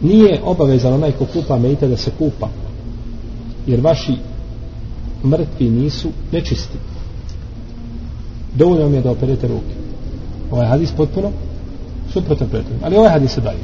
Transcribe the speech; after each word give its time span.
nije 0.00 0.40
obavezan 0.44 0.92
onaj 0.92 1.12
ko 1.12 1.26
kupa 1.32 1.58
mejta 1.58 1.86
da 1.86 1.96
se 1.96 2.10
kupa 2.18 2.48
jer 3.66 3.80
vaši 3.80 4.16
mrtvi 5.24 5.70
nisu 5.70 6.08
nečisti. 6.32 6.78
Dovoljno 8.54 8.82
vam 8.82 8.94
je 8.94 9.00
da 9.00 9.10
operete 9.10 9.48
ruke. 9.48 9.74
Ovaj 10.50 10.66
hadis 10.66 10.92
potpuno 10.96 11.30
suprotan 12.12 12.48
pretom 12.48 12.76
ali 12.82 12.96
ovaj 12.96 13.10
hadis 13.10 13.32
se 13.34 13.40
daje 13.40 13.58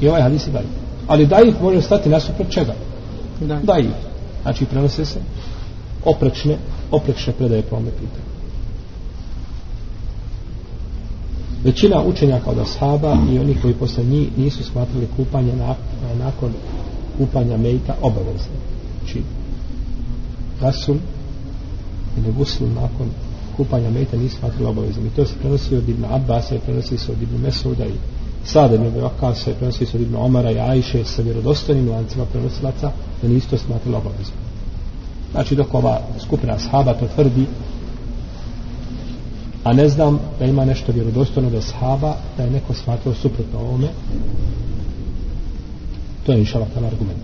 i 0.00 0.08
ovaj 0.08 0.22
hadis 0.22 0.42
se 0.42 0.50
daje 0.50 0.66
ali 1.06 1.26
da 1.26 1.40
ih 1.40 1.62
može 1.62 1.82
stati 1.82 2.08
nasuprot 2.08 2.50
čega? 2.50 2.74
Da, 3.40 3.60
da 3.62 3.78
ih 3.78 3.90
znači 4.42 4.64
prenose 4.64 5.04
se 5.04 5.20
oprečne 6.04 6.56
oprečne 6.90 7.32
predaje 7.32 7.62
po 7.62 7.76
ome 7.76 7.90
pitanju 7.90 8.33
većina 11.64 12.02
učenjaka 12.02 12.50
od 12.50 12.58
ashaba 12.58 13.16
i 13.32 13.38
oni 13.38 13.56
koji 13.62 13.74
posle 13.74 14.04
njih 14.04 14.38
nisu 14.38 14.64
smatrali 14.64 15.08
kupanje 15.16 15.56
na, 15.56 15.74
nakon 16.18 16.52
kupanja 17.18 17.56
mejta 17.56 17.94
obavezno. 18.02 18.56
Znači 18.98 19.22
gasul 20.60 20.96
ili 22.18 22.32
gusul 22.32 22.68
nakon 22.68 23.08
kupanja 23.56 23.90
mejta 23.90 24.16
nisu 24.16 24.36
smatrali 24.36 24.66
obavezno 24.66 25.06
i 25.06 25.16
to 25.16 25.26
se 25.26 25.34
prenosi 25.40 25.76
od 25.76 25.88
Ibn 25.88 26.04
Abbas 26.04 26.50
i 26.50 26.58
prenosi 26.58 26.98
se 26.98 27.12
od 27.12 27.22
Ibn 27.22 27.42
Mesuda 27.42 27.86
i 27.86 27.94
Sada 28.44 28.74
Ibn 28.74 29.00
Vakal 29.00 29.34
se 29.34 29.54
prenosi 29.54 29.86
se 29.86 29.96
od 29.96 30.02
Ibn 30.02 30.16
Omara 30.16 30.50
i 30.50 30.58
Ajše 30.58 31.04
sa 31.04 31.22
vjerodostojnim 31.22 31.88
lancima 31.88 32.24
prenosilaca 32.24 32.90
da 33.22 33.28
nisu 33.28 33.50
to 33.50 33.58
smatrali 33.58 33.96
obavezno 33.96 34.34
znači 35.32 35.56
dok 35.56 35.74
ova 35.74 36.00
skupina 36.20 36.52
ashaba 36.52 36.94
to 36.94 37.06
tvrdi 37.14 37.46
a 39.64 39.72
ne 39.72 39.88
znam 39.88 40.18
da 40.38 40.44
ima 40.44 40.64
nešto 40.64 40.92
vjerodostojno 40.92 41.50
da 41.50 41.60
sahaba 41.60 42.16
da 42.36 42.42
je 42.42 42.50
neko 42.50 42.74
smatrao 42.74 43.14
suprotno 43.14 43.58
ovome. 43.58 43.88
To 46.26 46.32
je 46.32 46.38
inšala 46.38 46.66
tam 46.74 46.84
argument. 46.84 47.18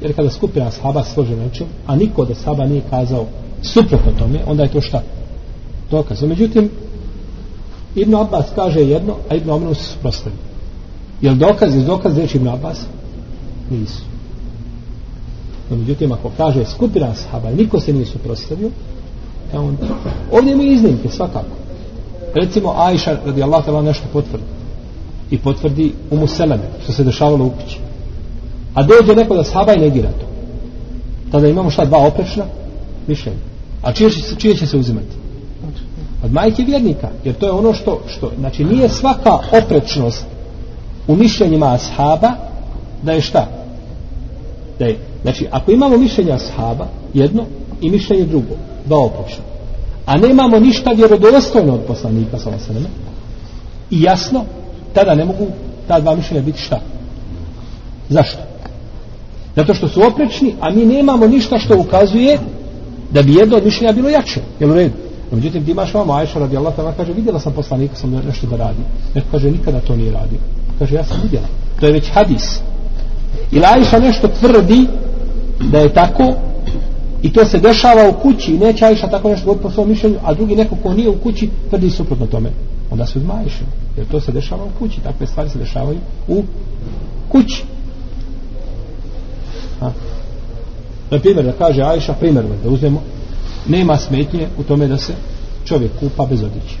Jer 0.00 0.14
kada 0.14 0.30
skupina 0.30 0.70
sahaba 0.70 1.04
slože 1.04 1.36
nečem 1.36 1.66
a 1.86 1.96
niko 1.96 2.24
da 2.24 2.34
sahaba 2.34 2.66
nije 2.66 2.82
kazao 2.90 3.26
suprotno 3.62 4.12
tome 4.18 4.40
onda 4.46 4.62
je 4.62 4.72
to 4.72 4.80
šta? 4.80 5.02
Dokaz. 5.90 6.22
Međutim 6.22 6.70
Ibn 7.94 8.14
Abbas 8.14 8.46
kaže 8.54 8.80
jedno 8.80 9.16
a 9.28 9.34
Ibn 9.34 9.50
Omenu 9.50 9.74
se 9.74 9.84
suprostavi 9.84 10.36
jel 11.20 11.34
dokaz 11.34 11.74
iz 11.74 11.84
dokaz 11.84 12.18
reći 12.18 12.36
Ibn 12.36 12.48
Abbas? 12.48 12.86
Nisu. 13.70 14.02
No 15.70 15.76
međutim 15.76 16.12
ako 16.12 16.30
kaže 16.36 16.64
skupina 16.64 17.14
sahaba 17.14 17.50
niko 17.50 17.80
se 17.80 17.92
nije 17.92 18.06
suprostavio 18.06 18.70
E 19.54 19.58
on, 19.58 19.76
ovdje 20.32 20.56
mi 20.56 20.66
iznimke 20.66 21.08
svakako 21.08 21.59
recimo 22.34 22.74
Ajša 22.76 23.16
radi 23.26 23.42
Allah 23.42 23.64
tala 23.64 23.82
nešto 23.82 24.04
potvrdi 24.12 24.44
i 25.30 25.38
potvrdi 25.38 25.92
u 26.10 26.16
Museleme 26.16 26.62
što 26.82 26.92
se 26.92 27.04
dešavalo 27.04 27.44
u 27.44 27.50
kući. 27.50 27.78
A 28.74 28.82
dođe 28.82 29.14
neko 29.16 29.34
da 29.36 29.44
shaba 29.44 29.72
i 29.74 29.80
negira 29.80 30.08
to. 30.08 30.26
Tada 31.32 31.48
imamo 31.48 31.70
šta 31.70 31.84
dva 31.84 32.06
oprečna? 32.06 32.44
Mišljenja. 33.06 33.38
A 33.82 33.92
čije 33.92 34.10
će, 34.10 34.36
čije 34.38 34.56
će 34.56 34.66
se 34.66 34.76
uzimati? 34.76 35.20
Od 36.24 36.32
majke 36.32 36.62
vjernika. 36.62 37.08
Jer 37.24 37.34
to 37.34 37.46
je 37.46 37.52
ono 37.52 37.74
što, 37.74 38.00
što 38.06 38.30
znači 38.38 38.64
nije 38.64 38.88
svaka 38.88 39.38
oprečnost 39.52 40.26
u 41.08 41.16
mišljenjima 41.16 41.72
ashaba 41.72 42.32
da 43.02 43.12
je 43.12 43.20
šta? 43.20 43.46
Da 44.78 44.84
je, 44.84 44.98
znači 45.22 45.46
ako 45.50 45.72
imamo 45.72 45.96
mišljenja 45.96 46.34
ashaba 46.34 46.86
jedno 47.14 47.44
i 47.80 47.90
mišljenje 47.90 48.24
drugo 48.24 48.54
dva 48.86 48.98
oprečna 48.98 49.44
a 50.10 50.16
nemamo 50.16 50.58
ništa 50.58 50.90
vjerodostojno 50.90 51.74
od 51.74 51.80
poslanika 51.80 52.38
sa 52.38 52.50
vaseleme 52.50 52.86
i 53.90 54.02
jasno 54.02 54.44
tada 54.94 55.14
ne 55.14 55.24
mogu 55.24 55.46
ta 55.88 56.00
dva 56.00 56.14
mišljenja 56.14 56.42
biti 56.42 56.60
šta? 56.60 56.80
Zašto? 58.08 58.38
Zato 59.56 59.74
što 59.74 59.88
su 59.88 60.02
oprečni 60.02 60.54
a 60.60 60.70
mi 60.70 60.84
nemamo 60.84 61.26
ništa 61.26 61.58
što 61.58 61.78
ukazuje 61.78 62.38
da 63.10 63.22
bi 63.22 63.34
jedno 63.34 63.56
od 63.56 63.64
mišljenja 63.64 63.92
bilo 63.92 64.08
jače. 64.08 64.40
Jel 64.60 64.70
u 64.70 64.74
redu? 64.74 64.94
No, 65.30 65.36
međutim 65.36 65.64
ti 65.64 65.70
imaš 65.70 65.94
vamo 65.94 66.12
Ajša 66.12 66.38
radi 66.38 66.56
Allah 66.56 66.76
tamo 66.76 66.92
kaže 66.96 67.12
vidjela 67.12 67.40
sam 67.40 67.52
poslanika 67.52 67.96
sam 67.96 68.10
nešto 68.10 68.46
da 68.46 68.56
radi. 68.56 68.82
Neko 69.14 69.26
kaže 69.30 69.50
nikada 69.50 69.80
to 69.80 69.96
nije 69.96 70.12
radio. 70.12 70.38
Kaže 70.78 70.94
ja 70.94 71.04
sam 71.04 71.20
vidjela. 71.22 71.46
To 71.80 71.86
je 71.86 71.92
već 71.92 72.10
hadis. 72.12 72.60
Ili 73.50 73.64
Ajša 73.64 73.98
nešto 73.98 74.28
tvrdi 74.28 74.86
da 75.60 75.78
je 75.78 75.94
tako 75.94 76.34
I 77.22 77.32
to 77.32 77.44
se 77.44 77.58
dešava 77.58 78.08
u 78.08 78.12
kući 78.12 78.58
neće 78.58 78.84
Ajša 78.84 79.08
tako 79.08 79.28
nešto 79.28 79.44
govoriti 79.44 79.62
po 79.62 79.70
svom 79.70 79.88
mišljenju, 79.88 80.18
a 80.24 80.34
drugi 80.34 80.56
neko 80.56 80.76
ko 80.82 80.94
nije 80.94 81.08
u 81.08 81.18
kući 81.18 81.50
tvrdi 81.68 81.90
suprotno 81.90 82.26
tome. 82.26 82.50
Onda 82.90 83.06
se 83.06 83.18
uzmajiše. 83.18 83.64
Jer 83.96 84.06
to 84.06 84.20
se 84.20 84.32
dešava 84.32 84.64
u 84.64 84.78
kući. 84.78 85.00
Takve 85.00 85.26
stvari 85.26 85.50
se 85.50 85.58
dešavaju 85.58 85.98
u 86.28 86.42
kući. 87.28 87.64
Ha. 89.80 89.92
Na 91.10 91.18
primjer 91.18 91.44
da 91.44 91.52
kaže 91.52 91.82
Ajša, 91.82 92.12
primjer 92.12 92.44
da 92.64 92.70
uzmemo, 92.70 93.02
nema 93.68 93.96
smetnje 93.96 94.48
u 94.58 94.62
tome 94.62 94.86
da 94.86 94.98
se 94.98 95.12
čovjek 95.64 95.90
kupa 96.00 96.26
bez 96.26 96.42
odjeće. 96.42 96.76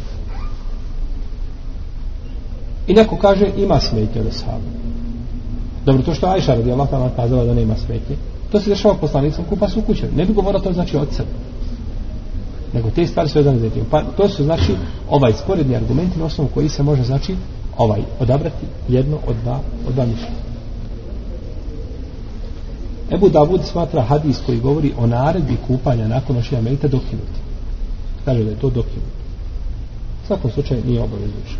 I 2.86 2.94
neko 2.94 3.16
kaže 3.16 3.50
ima 3.56 3.80
smetnje 3.80 4.22
da 4.22 4.32
sahabu. 4.32 4.64
Dobro, 5.86 6.02
to 6.02 6.14
što 6.14 6.26
Ajša 6.26 6.54
radi 6.54 6.72
Allah 6.72 6.88
kazala 7.16 7.44
da 7.44 7.54
nema 7.54 7.76
smetnje, 7.76 8.16
To 8.52 8.60
se 8.60 8.70
dešava 8.70 8.94
poslanicom 8.94 9.44
kupa 9.44 9.68
su 9.68 9.78
u 9.78 9.82
kuće. 9.82 10.08
Ne 10.16 10.24
bi 10.24 10.32
govorilo 10.32 10.62
to 10.62 10.72
znači 10.72 10.96
od 10.96 11.08
sebe. 11.12 11.28
Nego 12.72 12.90
te 12.90 13.06
stvari 13.06 13.28
su 13.28 13.38
vezane 13.38 13.58
za 13.58 13.70
tim. 13.70 13.84
Pa 13.90 14.02
to 14.02 14.28
su 14.28 14.44
znači 14.44 14.72
ovaj 15.10 15.32
sporedni 15.32 15.76
argumenti 15.76 16.18
na 16.18 16.24
osnovu 16.24 16.50
koji 16.54 16.68
se 16.68 16.82
može 16.82 17.04
znači 17.04 17.36
ovaj 17.78 18.00
odabrati 18.20 18.66
jedno 18.88 19.18
od 19.26 19.36
dva, 19.42 19.60
od 19.88 19.94
dva 19.94 20.06
mišljenja. 20.06 20.40
Ebu 23.10 23.28
Davud 23.28 23.64
smatra 23.64 24.02
hadis 24.02 24.38
koji 24.46 24.60
govori 24.60 24.92
o 24.98 25.06
naredbi 25.06 25.56
kupanja 25.66 26.08
nakon 26.08 26.36
nošenja 26.36 26.62
mejta 26.62 26.88
dokinuti. 26.88 27.40
Kaže 28.24 28.44
da 28.44 28.50
je 28.50 28.56
to 28.56 28.70
dokinuti. 28.70 29.20
U 30.24 30.26
svakom 30.26 30.50
slučaju 30.50 30.82
nije 30.86 31.02
obavezujuće. 31.02 31.56